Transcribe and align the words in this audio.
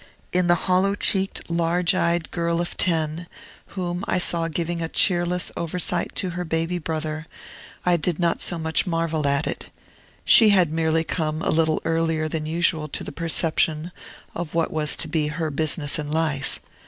In 0.33 0.47
the 0.47 0.55
hollow 0.65 0.95
cheeked, 0.95 1.47
large 1.47 1.93
eyed 1.93 2.31
girl 2.31 2.59
of 2.59 2.75
ten, 2.75 3.27
whom 3.77 4.03
I 4.07 4.17
saw 4.17 4.47
giving 4.47 4.81
a 4.81 4.89
cheerless 4.89 5.51
oversight 5.55 6.15
to 6.15 6.31
her 6.31 6.43
baby 6.43 6.79
brother, 6.79 7.27
I 7.85 7.97
did 7.97 8.17
not 8.17 8.41
so 8.41 8.57
much 8.57 8.87
marvel 8.87 9.27
at 9.27 9.45
it. 9.45 9.69
She 10.25 10.49
had 10.49 10.71
merely 10.71 11.03
come 11.03 11.43
a 11.43 11.49
little 11.51 11.83
earlier 11.85 12.27
than 12.27 12.47
usual 12.47 12.87
to 12.87 13.03
the 13.03 13.11
perception 13.11 13.91
of 14.33 14.55
what 14.55 14.73
was 14.73 14.95
to 14.95 15.07
be 15.07 15.27
her 15.27 15.51
business 15.51 15.99
in 15.99 16.09
life. 16.09 16.59